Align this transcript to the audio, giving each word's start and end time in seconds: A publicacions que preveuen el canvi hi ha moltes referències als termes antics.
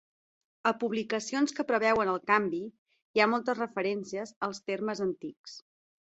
A 0.69 0.71
publicacions 0.83 1.51
que 1.57 1.65
preveuen 1.71 2.09
el 2.13 2.17
canvi 2.31 2.61
hi 3.17 3.23
ha 3.25 3.27
moltes 3.33 3.59
referències 3.61 4.33
als 4.49 4.63
termes 4.71 5.03
antics. 5.07 5.55